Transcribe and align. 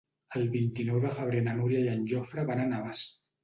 El 0.37 0.45
vint-i-nou 0.53 0.97
de 1.03 1.11
febrer 1.19 1.43
na 1.49 1.55
Núria 1.59 1.85
i 1.87 1.95
en 1.95 2.03
Jofre 2.15 2.49
van 2.51 2.67
a 2.67 2.69
Navàs. 2.77 3.07